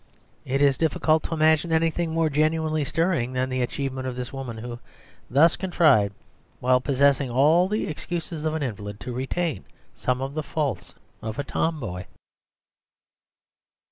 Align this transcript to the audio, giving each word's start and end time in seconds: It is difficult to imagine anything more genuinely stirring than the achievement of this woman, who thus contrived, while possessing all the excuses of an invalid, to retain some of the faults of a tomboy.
It 0.45 0.63
is 0.63 0.79
difficult 0.79 1.21
to 1.25 1.35
imagine 1.35 1.71
anything 1.71 2.11
more 2.11 2.27
genuinely 2.27 2.83
stirring 2.83 3.33
than 3.33 3.49
the 3.49 3.61
achievement 3.61 4.07
of 4.07 4.15
this 4.15 4.33
woman, 4.33 4.57
who 4.57 4.79
thus 5.29 5.55
contrived, 5.55 6.15
while 6.59 6.81
possessing 6.81 7.29
all 7.29 7.67
the 7.67 7.85
excuses 7.85 8.43
of 8.43 8.55
an 8.55 8.63
invalid, 8.63 8.99
to 9.01 9.13
retain 9.13 9.63
some 9.93 10.19
of 10.19 10.33
the 10.33 10.41
faults 10.41 10.95
of 11.21 11.37
a 11.37 11.43
tomboy. 11.43 12.05